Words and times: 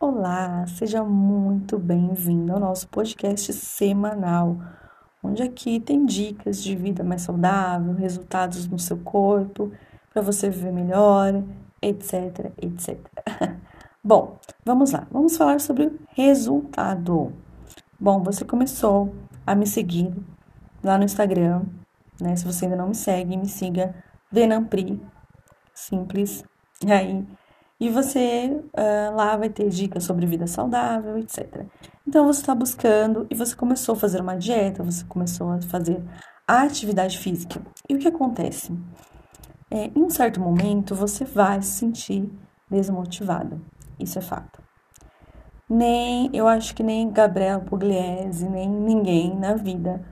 Olá, 0.00 0.64
seja 0.68 1.02
muito 1.02 1.76
bem-vindo 1.76 2.52
ao 2.52 2.60
nosso 2.60 2.86
podcast 2.86 3.52
semanal, 3.52 4.56
onde 5.20 5.42
aqui 5.42 5.80
tem 5.80 6.06
dicas 6.06 6.62
de 6.62 6.76
vida 6.76 7.02
mais 7.02 7.22
saudável, 7.22 7.94
resultados 7.94 8.68
no 8.68 8.78
seu 8.78 8.98
corpo, 8.98 9.72
para 10.12 10.22
você 10.22 10.48
viver 10.48 10.70
melhor, 10.70 11.42
etc, 11.82 12.52
etc. 12.62 12.96
Bom, 14.04 14.38
vamos 14.64 14.92
lá, 14.92 15.04
vamos 15.10 15.36
falar 15.36 15.58
sobre 15.58 15.90
resultado. 16.14 17.32
Bom, 17.98 18.22
você 18.22 18.44
começou 18.44 19.12
a 19.44 19.52
me 19.56 19.66
seguir 19.66 20.14
lá 20.80 20.96
no 20.96 21.02
Instagram, 21.02 21.64
né? 22.20 22.36
Se 22.36 22.44
você 22.44 22.66
ainda 22.66 22.76
não 22.76 22.90
me 22.90 22.94
segue, 22.94 23.36
me 23.36 23.48
siga 23.48 23.96
Venampri, 24.30 25.02
simples. 25.74 26.44
E 26.86 26.92
aí 26.92 27.26
e 27.80 27.88
você 27.88 28.60
uh, 28.72 29.14
lá 29.14 29.36
vai 29.36 29.48
ter 29.48 29.68
dicas 29.68 30.04
sobre 30.04 30.26
vida 30.26 30.46
saudável, 30.46 31.16
etc. 31.18 31.64
Então 32.06 32.26
você 32.26 32.40
está 32.40 32.54
buscando 32.54 33.26
e 33.30 33.34
você 33.34 33.54
começou 33.54 33.94
a 33.94 33.98
fazer 33.98 34.20
uma 34.20 34.36
dieta, 34.36 34.82
você 34.82 35.04
começou 35.04 35.50
a 35.50 35.62
fazer 35.62 36.02
a 36.46 36.62
atividade 36.62 37.18
física. 37.18 37.60
E 37.88 37.94
o 37.94 37.98
que 37.98 38.08
acontece? 38.08 38.76
É, 39.70 39.90
em 39.94 40.02
um 40.02 40.10
certo 40.10 40.40
momento 40.40 40.94
você 40.94 41.24
vai 41.24 41.62
se 41.62 41.72
sentir 41.78 42.28
desmotivado. 42.70 43.60
Isso 43.98 44.18
é 44.18 44.22
fato. 44.22 44.60
Nem, 45.68 46.30
eu 46.32 46.48
acho 46.48 46.74
que 46.74 46.82
nem 46.82 47.10
Gabriela 47.10 47.60
Pugliese, 47.60 48.48
nem 48.48 48.68
ninguém 48.68 49.38
na 49.38 49.54
vida 49.54 50.02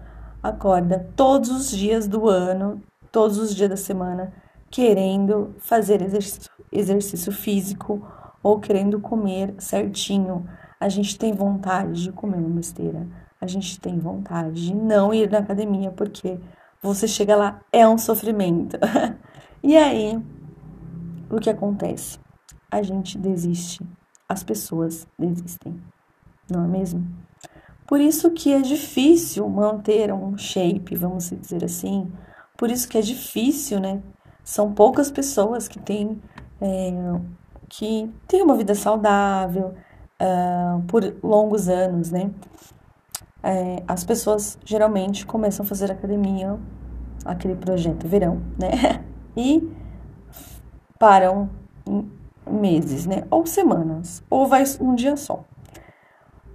acorda 0.42 1.10
todos 1.16 1.50
os 1.50 1.70
dias 1.70 2.06
do 2.06 2.28
ano, 2.28 2.82
todos 3.10 3.38
os 3.38 3.54
dias 3.54 3.70
da 3.70 3.76
semana, 3.76 4.32
querendo 4.70 5.54
fazer 5.58 6.02
exercício 6.02 6.55
exercício 6.76 7.32
físico 7.32 8.06
ou 8.42 8.60
querendo 8.60 9.00
comer 9.00 9.54
certinho. 9.58 10.48
A 10.78 10.88
gente 10.88 11.18
tem 11.18 11.32
vontade 11.32 12.04
de 12.04 12.12
comer 12.12 12.36
uma 12.36 12.48
besteira. 12.48 13.06
A 13.40 13.46
gente 13.46 13.80
tem 13.80 13.98
vontade 13.98 14.66
de 14.66 14.74
não 14.74 15.12
ir 15.12 15.30
na 15.30 15.38
academia 15.38 15.90
porque 15.90 16.38
você 16.82 17.08
chega 17.08 17.34
lá, 17.36 17.60
é 17.72 17.86
um 17.86 17.98
sofrimento. 17.98 18.78
e 19.62 19.76
aí, 19.76 20.22
o 21.30 21.40
que 21.40 21.50
acontece? 21.50 22.18
A 22.70 22.82
gente 22.82 23.18
desiste. 23.18 23.84
As 24.28 24.42
pessoas 24.42 25.06
desistem. 25.18 25.80
Não 26.50 26.64
é 26.64 26.68
mesmo? 26.68 27.06
Por 27.86 28.00
isso 28.00 28.30
que 28.32 28.52
é 28.52 28.60
difícil 28.60 29.48
manter 29.48 30.12
um 30.12 30.36
shape, 30.36 30.96
vamos 30.96 31.30
dizer 31.30 31.64
assim. 31.64 32.10
Por 32.56 32.70
isso 32.70 32.88
que 32.88 32.98
é 32.98 33.00
difícil, 33.00 33.78
né? 33.78 34.02
São 34.42 34.72
poucas 34.72 35.10
pessoas 35.10 35.68
que 35.68 35.78
têm 35.78 36.20
é, 36.60 36.92
que 37.68 38.12
tem 38.26 38.42
uma 38.42 38.56
vida 38.56 38.74
saudável 38.74 39.74
uh, 40.20 40.82
por 40.82 41.02
longos 41.22 41.68
anos, 41.68 42.10
né? 42.10 42.30
É, 43.42 43.82
as 43.86 44.04
pessoas 44.04 44.58
geralmente 44.64 45.24
começam 45.24 45.64
a 45.64 45.68
fazer 45.68 45.90
academia, 45.90 46.58
aquele 47.24 47.54
projeto 47.54 48.06
verão, 48.06 48.40
né? 48.58 49.04
E 49.38 49.70
param 50.98 51.50
meses, 52.50 53.04
né? 53.04 53.24
Ou 53.30 53.44
semanas, 53.44 54.24
ou 54.30 54.46
vai 54.46 54.64
um 54.80 54.94
dia 54.94 55.14
só. 55.14 55.44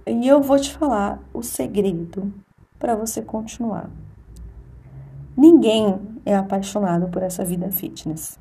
E 0.04 0.26
eu 0.26 0.42
vou 0.42 0.58
te 0.58 0.76
falar 0.76 1.20
o 1.32 1.44
segredo 1.44 2.34
para 2.80 2.96
você 2.96 3.22
continuar. 3.22 3.88
Ninguém 5.36 6.20
é 6.26 6.34
apaixonado 6.34 7.08
por 7.08 7.22
essa 7.22 7.44
vida 7.44 7.70
fitness 7.70 8.36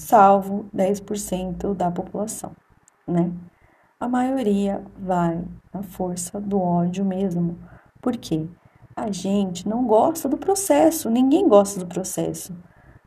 salvo 0.00 0.66
10% 0.74 1.74
da 1.74 1.90
população, 1.90 2.52
né? 3.06 3.30
A 3.98 4.08
maioria 4.08 4.82
vai 4.98 5.44
na 5.72 5.82
força 5.82 6.40
do 6.40 6.58
ódio 6.58 7.04
mesmo. 7.04 7.58
porque 8.00 8.48
A 8.96 9.12
gente 9.12 9.68
não 9.68 9.86
gosta 9.86 10.28
do 10.28 10.38
processo, 10.38 11.10
ninguém 11.10 11.46
gosta 11.46 11.80
do 11.80 11.86
processo 11.86 12.56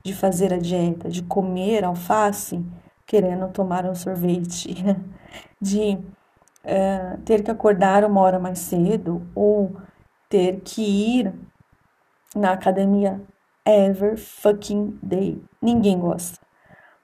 de 0.04 0.14
fazer 0.14 0.54
a 0.54 0.58
dieta, 0.58 1.10
de 1.10 1.24
comer 1.24 1.84
alface 1.84 2.64
querendo 3.08 3.52
tomar 3.52 3.86
um 3.86 3.96
sorvete, 3.96 4.76
de 5.60 5.96
uh, 6.64 7.18
ter 7.26 7.44
que 7.44 7.52
acordar 7.52 8.06
uma 8.06 8.22
hora 8.22 8.40
mais 8.40 8.60
cedo 8.60 9.28
ou 9.34 9.76
ter 10.30 10.62
que 10.62 10.82
ir 10.82 11.34
na 12.36 12.52
academia 12.52 13.20
ever 13.66 14.18
fucking 14.18 15.00
day. 15.02 15.44
Ninguém 15.62 16.00
gosta 16.00 16.43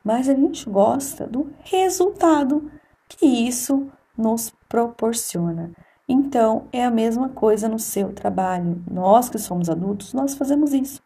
mas 0.04 0.30
a 0.30 0.34
gente 0.34 0.70
gosta 0.70 1.28
do 1.28 1.52
resultado 1.64 2.72
que 3.08 3.26
isso 3.26 3.90
nos 4.18 4.54
proporciona. 4.68 5.72
Então, 6.08 6.68
é 6.72 6.84
a 6.84 6.92
mesma 6.92 7.30
coisa 7.30 7.70
no 7.70 7.80
seu 7.80 8.12
trabalho. 8.14 8.84
Nós 8.90 9.30
que 9.30 9.38
somos 9.38 9.70
adultos, 9.70 10.14
nós 10.14 10.34
fazemos 10.36 10.74
isso. 10.74 11.02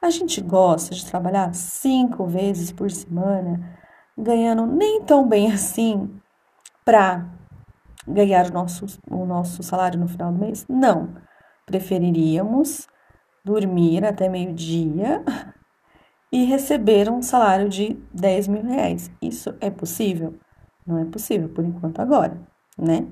A 0.00 0.10
gente 0.10 0.40
gosta 0.40 0.94
de 0.94 1.04
trabalhar 1.04 1.52
cinco 1.54 2.24
vezes 2.24 2.70
por 2.70 2.88
semana, 2.90 3.76
ganhando 4.16 4.64
nem 4.64 5.02
tão 5.02 5.28
bem 5.28 5.50
assim 5.50 6.08
para 6.84 7.26
ganhar 8.06 8.48
o 8.48 8.52
nosso, 8.52 8.86
o 9.10 9.26
nosso 9.26 9.62
salário 9.62 9.98
no 9.98 10.06
final 10.08 10.32
do 10.32 10.38
mês? 10.38 10.64
Não. 10.68 11.14
Preferiríamos 11.66 12.86
dormir 13.44 14.04
até 14.04 14.28
meio-dia 14.28 15.24
e 16.30 16.44
receber 16.44 17.10
um 17.10 17.22
salário 17.22 17.68
de 17.68 17.96
10 18.12 18.48
mil 18.48 18.62
reais. 18.62 19.10
Isso 19.20 19.54
é 19.60 19.70
possível? 19.70 20.34
Não 20.86 20.98
é 20.98 21.04
possível, 21.04 21.48
por 21.48 21.64
enquanto 21.64 22.00
agora, 22.00 22.38
né? 22.76 23.06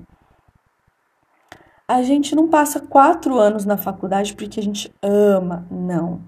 A 1.87 2.01
gente 2.01 2.35
não 2.35 2.47
passa 2.49 2.81
quatro 2.81 3.37
anos 3.39 3.65
na 3.65 3.77
faculdade 3.77 4.35
porque 4.35 4.59
a 4.59 4.63
gente 4.63 4.93
ama, 5.01 5.65
não. 5.71 6.21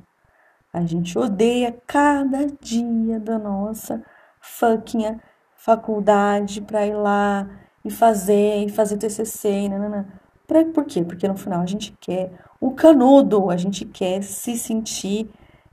A 0.71 0.85
gente 0.85 1.17
odeia 1.17 1.75
cada 1.85 2.45
dia 2.61 3.19
da 3.19 3.37
nossa 3.37 4.03
fucking 4.39 5.19
faculdade 5.55 6.61
para 6.61 6.85
ir 6.85 6.93
lá 6.93 7.49
e 7.83 7.89
fazer, 7.89 8.65
e 8.65 8.69
fazer 8.69 8.97
TCC, 8.97 9.49
e 9.49 9.69
nanana. 9.69 10.07
Pra, 10.47 10.63
por 10.65 10.85
quê? 10.85 11.03
Porque 11.03 11.27
no 11.27 11.35
final 11.35 11.61
a 11.61 11.65
gente 11.65 11.95
quer 11.99 12.31
o 12.59 12.71
canudo, 12.71 13.49
a 13.49 13.57
gente 13.57 13.85
quer 13.85 14.21
se 14.23 14.57
sentir 14.57 15.29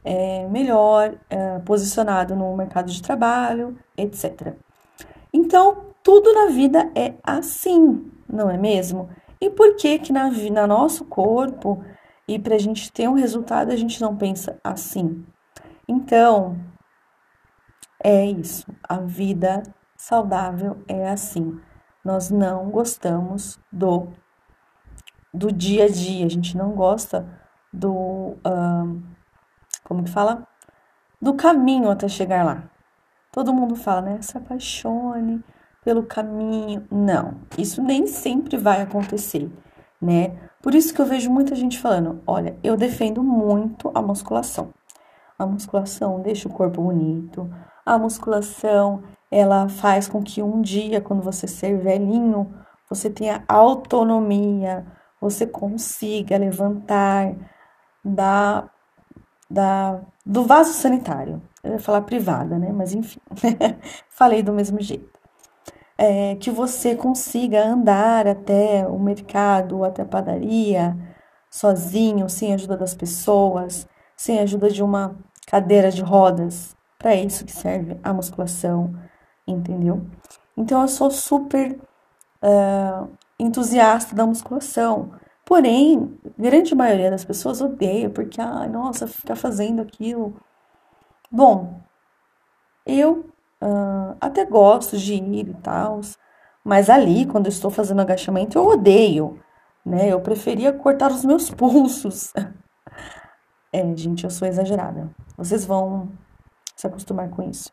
é, 0.07 0.47
melhor 0.49 1.19
é, 1.29 1.59
posicionado 1.59 2.37
no 2.37 2.57
mercado 2.57 2.93
de 2.93 3.03
trabalho, 3.03 3.77
etc. 3.97 4.55
Então, 5.33 5.87
tudo 6.01 6.33
na 6.33 6.47
vida 6.47 6.93
é 6.95 7.15
assim, 7.25 8.09
não 8.29 8.49
é 8.49 8.57
mesmo? 8.57 9.11
E 9.41 9.51
por 9.51 9.75
que 9.75 9.99
que 9.99 10.13
na, 10.13 10.31
nosso 10.69 11.05
corpo 11.07 11.85
e 12.29 12.39
para 12.39 12.55
a 12.55 12.59
gente 12.59 12.93
ter 12.93 13.09
um 13.09 13.15
resultado 13.15 13.73
a 13.73 13.77
gente 13.77 14.01
não 14.01 14.17
pensa 14.17 14.61
assim? 14.63 15.27
Então, 15.89 16.57
é 18.03 18.25
isso. 18.27 18.65
A 18.89 19.01
vida 19.01 19.65
saudável 19.97 20.85
é 20.87 21.11
assim. 21.11 21.61
Nós 22.05 22.31
não 22.31 22.71
gostamos 22.71 23.59
do 23.73 24.09
do 25.35 25.53
dia 25.53 25.85
a 25.85 25.89
dia. 25.89 26.25
A 26.25 26.31
gente 26.31 26.57
não 26.57 26.71
gosta 26.71 27.29
do 27.73 28.37
como 29.87 30.03
que 30.03 30.11
fala? 30.11 30.47
Do 31.21 31.35
caminho 31.35 31.91
até 31.91 32.09
chegar 32.09 32.45
lá. 32.45 32.65
Todo 33.33 33.55
mundo 33.55 33.77
fala, 33.77 34.03
né? 34.03 34.19
Se 34.21 34.37
apaixone 34.37 35.43
pelo 35.85 36.03
caminho. 36.03 36.87
Não, 36.91 37.35
isso 37.57 37.83
nem 37.83 38.07
sempre 38.07 38.57
vai 38.57 38.83
acontecer, 38.83 39.51
né? 40.03 40.37
Por 40.61 40.75
isso 40.75 40.93
que 40.93 41.01
eu 41.01 41.07
vejo 41.07 41.31
muita 41.31 41.55
gente 41.55 41.79
falando: 41.79 42.21
olha, 42.27 42.59
eu 42.65 42.77
defendo 42.77 43.23
muito 43.23 43.91
a 43.95 44.03
musculação. 44.03 44.75
A 45.39 45.47
musculação 45.47 46.21
deixa 46.21 46.49
o 46.49 46.53
corpo 46.53 46.83
bonito. 46.83 47.49
A 47.85 47.97
musculação, 47.97 49.05
ela 49.31 49.69
faz 49.69 50.09
com 50.09 50.23
que 50.23 50.43
um 50.43 50.61
dia, 50.61 51.01
quando 51.01 51.23
você 51.23 51.47
ser 51.47 51.79
velhinho, 51.79 52.53
você 52.89 53.09
tenha 53.09 53.45
autonomia, 53.47 54.85
você 55.21 55.47
consiga 55.47 56.37
levantar, 56.37 57.35
dar 58.05 58.71
da, 59.51 60.01
do 60.25 60.45
vaso 60.45 60.73
sanitário. 60.73 61.43
Eu 61.63 61.73
ia 61.73 61.79
falar 61.79 62.03
privada, 62.03 62.59
né? 62.59 62.73
Mas 62.73 62.95
enfim, 62.95 63.21
falei 64.11 64.43
do 64.43 64.53
mesmo 64.53 64.81
jeito. 64.81 65.17
É, 65.99 66.35
que 66.37 66.51
você 66.51 66.95
consiga 66.95 67.65
andar 67.65 68.27
até 68.27 68.87
o 68.87 68.99
mercado, 68.99 69.83
até 69.83 70.03
a 70.03 70.07
padaria, 70.07 70.97
sozinho, 71.51 72.29
sem 72.29 72.53
ajuda 72.53 72.77
das 72.77 72.95
pessoas, 72.95 73.89
sem 74.17 74.39
ajuda 74.41 74.69
de 74.69 74.83
uma 74.83 75.17
cadeira 75.47 75.91
de 75.91 76.03
rodas. 76.03 76.77
Para 76.99 77.15
isso 77.15 77.45
que 77.45 77.53
serve 77.53 77.99
a 78.03 78.13
musculação, 78.13 78.95
entendeu? 79.47 80.07
Então 80.57 80.83
eu 80.83 80.89
sou 80.89 81.11
super 81.11 81.79
uh, 82.43 83.09
entusiasta 83.39 84.15
da 84.15 84.27
musculação. 84.27 85.13
Porém, 85.47 86.19
grande 86.37 86.75
maioria 86.75 87.09
das 87.09 87.25
pessoas 87.25 87.61
odeia 87.61 88.11
porque, 88.11 88.41
ah, 88.41 88.67
nossa, 88.67 89.07
ficar 89.07 89.37
fazendo 89.37 89.81
aquilo. 89.81 90.35
Bom, 91.31 91.81
eu 92.85 93.31
uh, 93.63 94.17
até 94.21 94.45
gosto 94.45 94.99
de 94.99 95.15
ir 95.15 95.49
e 95.49 95.55
tal, 95.55 96.01
Mas 96.65 96.91
ali, 96.91 97.27
quando 97.27 97.47
eu 97.47 97.51
estou 97.51 97.71
fazendo 97.71 98.01
agachamento, 98.01 98.59
eu 98.59 98.67
odeio, 98.67 99.41
né? 99.85 100.09
Eu 100.13 100.21
preferia 100.21 100.73
cortar 100.73 101.13
os 101.13 101.25
meus 101.25 101.49
pulsos. 101.55 102.33
É, 103.73 103.97
gente, 103.97 104.25
eu 104.25 104.31
sou 104.31 104.49
exagerada. 104.49 105.11
Vocês 105.37 105.65
vão 105.65 106.11
se 106.75 106.89
acostumar 106.89 107.31
com 107.31 107.43
isso. 107.49 107.71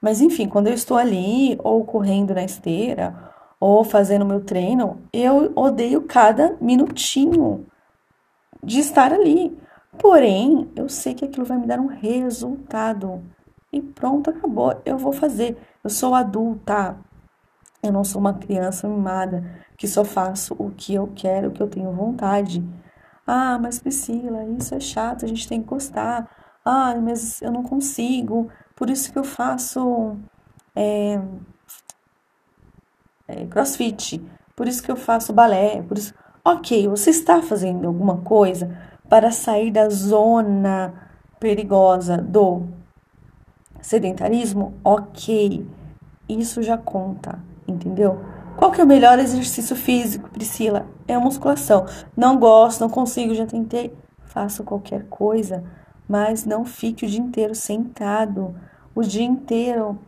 Mas 0.00 0.20
enfim, 0.20 0.46
quando 0.46 0.66
eu 0.66 0.74
estou 0.74 0.98
ali, 0.98 1.58
ou 1.64 1.84
correndo 1.86 2.34
na 2.34 2.44
esteira, 2.44 3.33
ou 3.60 3.84
fazendo 3.84 4.24
meu 4.24 4.40
treino, 4.40 5.02
eu 5.12 5.52
odeio 5.56 6.02
cada 6.02 6.56
minutinho 6.60 7.66
de 8.62 8.80
estar 8.80 9.12
ali. 9.12 9.56
Porém, 9.98 10.70
eu 10.74 10.88
sei 10.88 11.14
que 11.14 11.24
aquilo 11.24 11.46
vai 11.46 11.58
me 11.58 11.66
dar 11.66 11.78
um 11.78 11.86
resultado. 11.86 13.22
E 13.72 13.80
pronto, 13.80 14.30
acabou. 14.30 14.80
Eu 14.84 14.98
vou 14.98 15.12
fazer. 15.12 15.56
Eu 15.82 15.90
sou 15.90 16.14
adulta. 16.14 16.96
Eu 17.82 17.92
não 17.92 18.04
sou 18.04 18.20
uma 18.20 18.34
criança 18.34 18.88
mimada 18.88 19.44
que 19.76 19.86
só 19.86 20.04
faço 20.04 20.54
o 20.58 20.70
que 20.70 20.94
eu 20.94 21.12
quero, 21.14 21.48
o 21.48 21.50
que 21.50 21.62
eu 21.62 21.68
tenho 21.68 21.92
vontade. 21.92 22.64
Ah, 23.26 23.58
mas 23.58 23.78
Priscila, 23.78 24.44
isso 24.44 24.74
é 24.74 24.80
chato, 24.80 25.24
a 25.24 25.28
gente 25.28 25.48
tem 25.48 25.60
que 25.60 25.68
gostar. 25.68 26.28
Ah, 26.64 26.94
mas 27.00 27.42
eu 27.42 27.50
não 27.50 27.62
consigo, 27.62 28.50
por 28.76 28.88
isso 28.88 29.12
que 29.12 29.18
eu 29.18 29.24
faço 29.24 30.16
é, 30.74 31.20
é, 33.26 33.46
crossfit, 33.46 34.22
por 34.54 34.68
isso 34.68 34.82
que 34.82 34.90
eu 34.90 34.96
faço 34.96 35.32
balé, 35.32 35.82
por 35.82 35.98
isso. 35.98 36.14
Ok, 36.44 36.86
você 36.88 37.10
está 37.10 37.40
fazendo 37.40 37.86
alguma 37.86 38.18
coisa 38.18 38.76
para 39.08 39.30
sair 39.30 39.70
da 39.70 39.88
zona 39.88 40.92
perigosa 41.40 42.18
do 42.18 42.66
sedentarismo? 43.80 44.74
Ok, 44.84 45.66
isso 46.28 46.62
já 46.62 46.76
conta, 46.76 47.38
entendeu? 47.66 48.20
Qual 48.56 48.70
que 48.70 48.80
é 48.80 48.84
o 48.84 48.86
melhor 48.86 49.18
exercício 49.18 49.74
físico, 49.74 50.30
Priscila? 50.30 50.86
É 51.08 51.14
a 51.14 51.20
musculação. 51.20 51.86
Não 52.16 52.38
gosto, 52.38 52.80
não 52.80 52.88
consigo, 52.88 53.34
já 53.34 53.46
tentei. 53.46 53.92
Faço 54.26 54.62
qualquer 54.64 55.06
coisa, 55.08 55.64
mas 56.08 56.44
não 56.44 56.64
fique 56.64 57.04
o 57.04 57.08
dia 57.08 57.20
inteiro 57.20 57.54
sentado, 57.54 58.54
o 58.94 59.02
dia 59.02 59.24
inteiro 59.24 59.98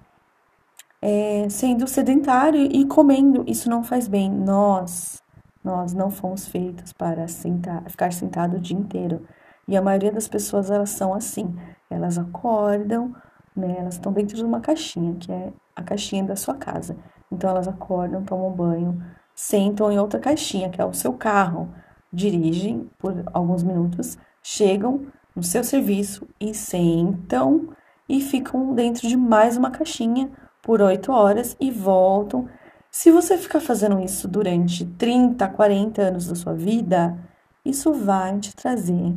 é, 1.00 1.48
sendo 1.48 1.87
sedentário 1.87 2.60
e 2.60 2.84
comendo. 2.87 3.44
Isso 3.46 3.69
não 3.69 3.82
faz 3.82 4.08
bem. 4.08 4.31
Nós, 4.31 5.22
nós 5.62 5.93
não 5.93 6.10
fomos 6.10 6.46
feitos 6.46 6.93
para 6.93 7.28
sentar, 7.28 7.82
ficar 7.88 8.12
sentado 8.12 8.56
o 8.56 8.60
dia 8.60 8.76
inteiro. 8.76 9.26
E 9.69 9.76
a 9.76 9.82
maioria 9.82 10.12
das 10.12 10.28
pessoas 10.28 10.70
elas 10.70 10.90
são 10.90 11.12
assim. 11.12 11.54
Elas 11.90 12.19
acordam, 12.19 13.14
né? 13.54 13.76
Elas 13.78 13.94
estão 13.94 14.12
dentro 14.12 14.37
de 14.37 14.44
uma 14.44 14.60
caixinha, 14.60 15.14
que 15.14 15.32
é 15.32 15.52
a 15.75 15.82
caixinha 15.82 16.25
da 16.25 16.37
sua 16.37 16.54
casa. 16.54 16.96
Então 17.31 17.50
elas 17.50 17.66
acordam, 17.66 18.22
tomam 18.22 18.50
banho, 18.50 19.02
sentam 19.34 19.90
em 19.90 19.99
outra 19.99 20.20
caixinha, 20.20 20.70
que 20.70 20.81
é 20.81 20.84
o 20.84 20.92
seu 20.92 21.12
carro, 21.12 21.69
dirigem 22.12 22.88
por 22.99 23.25
alguns 23.32 23.62
minutos, 23.62 24.16
chegam 24.42 25.06
no 25.34 25.42
seu 25.42 25.62
serviço 25.64 26.26
e 26.40 26.54
sentam 26.54 27.69
e 28.08 28.20
ficam 28.20 28.75
dentro 28.75 29.08
de 29.08 29.16
mais 29.16 29.56
uma 29.56 29.70
caixinha 29.70 30.31
por 30.66 30.82
oito 30.82 31.12
horas 31.12 31.56
e 31.60 31.70
voltam. 31.70 32.48
Se 32.90 33.12
você 33.12 33.38
ficar 33.38 33.60
fazendo 33.60 34.00
isso 34.00 34.26
durante 34.26 34.84
30, 34.84 35.46
40 35.46 36.02
anos 36.02 36.26
da 36.26 36.34
sua 36.34 36.54
vida, 36.54 37.16
isso 37.64 37.92
vai 37.92 38.36
te 38.40 38.52
trazer 38.52 39.14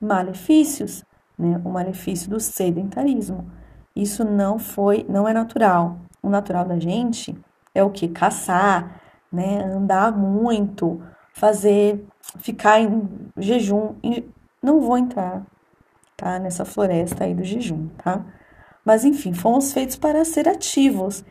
malefícios, 0.00 1.04
né? 1.36 1.60
O 1.64 1.70
malefício 1.70 2.30
do 2.30 2.38
sedentarismo. 2.38 3.50
Isso 3.96 4.24
não 4.24 4.60
foi, 4.60 5.04
não 5.08 5.26
é 5.26 5.32
natural. 5.32 5.98
O 6.22 6.28
natural 6.28 6.64
da 6.64 6.78
gente 6.78 7.36
é 7.74 7.82
o 7.82 7.90
que? 7.90 8.06
Caçar, 8.06 9.00
né? 9.32 9.64
Andar 9.64 10.16
muito, 10.16 11.02
fazer, 11.34 12.06
ficar 12.38 12.78
em 12.78 13.08
jejum. 13.36 13.96
Não 14.62 14.80
vou 14.80 14.96
entrar, 14.96 15.44
tá? 16.16 16.38
Nessa 16.38 16.64
floresta 16.64 17.24
aí 17.24 17.34
do 17.34 17.42
jejum, 17.42 17.88
tá? 17.98 18.24
Mas 18.86 19.04
enfim, 19.04 19.34
fomos 19.34 19.72
feitos 19.72 19.96
para 19.96 20.24
ser 20.24 20.48
ativos 20.48 21.22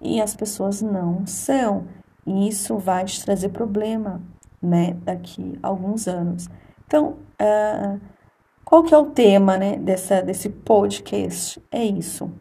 e 0.00 0.18
as 0.22 0.34
pessoas 0.34 0.80
não 0.80 1.26
são. 1.26 1.86
E 2.26 2.48
isso 2.48 2.78
vai 2.78 3.04
te 3.04 3.22
trazer 3.22 3.50
problema, 3.50 4.22
né? 4.62 4.96
Daqui 5.02 5.58
a 5.62 5.68
alguns 5.68 6.08
anos. 6.08 6.48
Então, 6.86 7.16
uh, 7.42 8.00
qual 8.64 8.82
que 8.82 8.94
é 8.94 8.98
o 8.98 9.06
tema, 9.06 9.58
né? 9.58 9.76
Dessa, 9.76 10.22
desse 10.22 10.48
podcast? 10.48 11.62
É 11.70 11.84
isso 11.84 12.32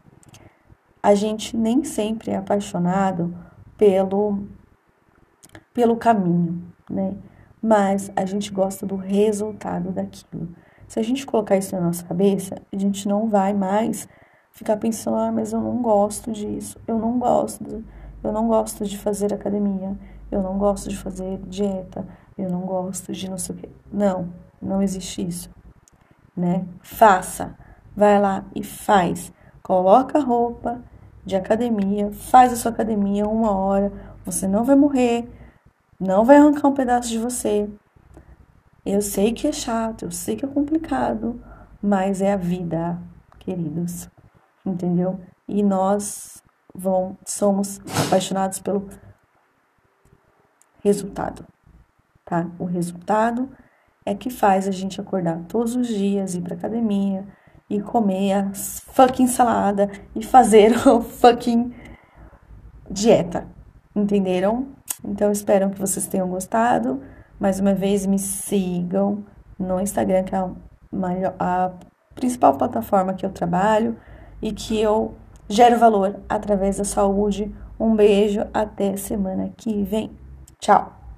a 1.01 1.15
gente 1.15 1.55
nem 1.55 1.83
sempre 1.83 2.31
é 2.31 2.35
apaixonado 2.35 3.33
pelo, 3.77 4.47
pelo 5.73 5.95
caminho, 5.95 6.61
né? 6.89 7.15
Mas 7.61 8.11
a 8.15 8.25
gente 8.25 8.51
gosta 8.51 8.85
do 8.85 8.95
resultado 8.95 9.91
daquilo. 9.91 10.49
Se 10.87 10.99
a 10.99 11.03
gente 11.03 11.25
colocar 11.25 11.57
isso 11.57 11.75
na 11.75 11.81
nossa 11.81 12.03
cabeça, 12.03 12.55
a 12.73 12.77
gente 12.77 13.07
não 13.07 13.29
vai 13.29 13.53
mais 13.53 14.07
ficar 14.51 14.77
pensando, 14.77 15.17
ah, 15.17 15.31
mas 15.31 15.53
eu 15.53 15.61
não 15.61 15.81
gosto 15.81 16.31
disso, 16.31 16.79
eu 16.87 16.97
não 16.97 17.17
gosto, 17.17 17.83
eu 18.23 18.31
não 18.31 18.47
gosto 18.47 18.85
de 18.85 18.97
fazer 18.97 19.33
academia, 19.33 19.97
eu 20.31 20.41
não 20.41 20.57
gosto 20.57 20.89
de 20.89 20.97
fazer 20.97 21.39
dieta, 21.47 22.05
eu 22.37 22.49
não 22.49 22.61
gosto 22.61 23.11
de 23.11 23.29
não 23.29 23.37
sei 23.37 23.55
o 23.55 23.57
quê. 23.57 23.69
Não, 23.91 24.33
não 24.61 24.81
existe 24.81 25.25
isso, 25.25 25.49
né? 26.35 26.65
Faça, 26.81 27.55
vai 27.95 28.19
lá 28.19 28.45
e 28.55 28.63
faz. 28.63 29.31
Coloca 29.63 30.17
a 30.17 30.21
roupa 30.21 30.81
de 31.25 31.35
academia, 31.35 32.11
faz 32.11 32.51
a 32.51 32.55
sua 32.55 32.71
academia 32.71 33.27
uma 33.27 33.51
hora, 33.51 33.91
você 34.25 34.47
não 34.47 34.63
vai 34.63 34.75
morrer, 34.75 35.29
não 35.99 36.25
vai 36.25 36.37
arrancar 36.37 36.67
um 36.67 36.73
pedaço 36.73 37.09
de 37.09 37.19
você. 37.19 37.69
Eu 38.85 39.01
sei 39.01 39.33
que 39.33 39.47
é 39.47 39.51
chato, 39.51 40.05
eu 40.05 40.11
sei 40.11 40.35
que 40.35 40.45
é 40.45 40.47
complicado, 40.47 41.39
mas 41.81 42.21
é 42.21 42.33
a 42.33 42.37
vida, 42.37 42.97
queridos. 43.37 44.09
Entendeu? 44.69 45.19
E 45.47 45.63
nós 45.63 46.43
vão, 46.73 47.17
somos 47.25 47.79
apaixonados 48.05 48.59
pelo 48.59 48.87
resultado, 50.83 51.45
tá? 52.23 52.47
O 52.59 52.65
resultado 52.65 53.49
é 54.05 54.13
que 54.13 54.29
faz 54.29 54.67
a 54.67 54.71
gente 54.71 55.01
acordar 55.01 55.39
todos 55.47 55.75
os 55.75 55.87
dias, 55.87 56.35
ir 56.35 56.41
para 56.41 56.55
academia, 56.55 57.27
e 57.69 57.81
comer 57.81 58.33
a 58.33 58.53
fucking 58.53 59.27
salada 59.27 59.89
e 60.15 60.23
fazer 60.23 60.71
o 60.87 61.01
fucking 61.01 61.73
dieta. 62.89 63.47
Entenderam? 63.95 64.67
Então 65.03 65.31
espero 65.31 65.69
que 65.69 65.79
vocês 65.79 66.07
tenham 66.07 66.29
gostado. 66.29 67.01
Mais 67.39 67.59
uma 67.59 67.73
vez 67.73 68.05
me 68.05 68.19
sigam 68.19 69.23
no 69.57 69.79
Instagram, 69.79 70.23
que 70.23 70.35
é 70.35 70.39
a, 70.39 70.49
maior, 70.91 71.35
a 71.39 71.71
principal 72.15 72.57
plataforma 72.57 73.13
que 73.13 73.25
eu 73.25 73.29
trabalho 73.29 73.97
e 74.41 74.51
que 74.51 74.79
eu 74.79 75.13
gero 75.47 75.79
valor 75.79 76.19
através 76.27 76.77
da 76.77 76.83
saúde. 76.83 77.53
Um 77.79 77.95
beijo, 77.95 78.45
até 78.53 78.95
semana 78.97 79.51
que 79.55 79.83
vem. 79.83 80.11
Tchau! 80.59 80.98